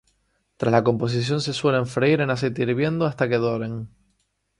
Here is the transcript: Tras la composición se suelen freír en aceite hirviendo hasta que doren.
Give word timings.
Tras 0.57 0.71
la 0.71 0.83
composición 0.83 1.41
se 1.41 1.53
suelen 1.53 1.85
freír 1.85 2.21
en 2.21 2.31
aceite 2.31 2.63
hirviendo 2.63 3.05
hasta 3.05 3.29
que 3.29 3.37
doren. 3.37 3.87